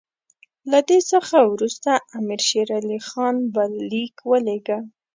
له 0.71 0.79
دې 0.89 0.99
څخه 1.11 1.37
وروسته 1.53 1.91
امیر 2.17 2.41
شېر 2.49 2.67
علي 2.77 2.97
خان 3.07 3.35
بل 3.55 3.71
لیک 3.91 4.15
ولېږه. 4.29 4.79